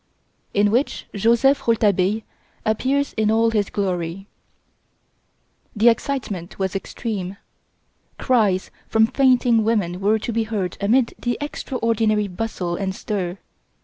[0.55, 2.23] In Which Joseph Rouletabille
[2.65, 4.25] Appears in All His Glory
[5.75, 7.37] The excitement was extreme.
[8.17, 13.37] Cries from fainting women were to be heard amid the extraordinary bustle and stir.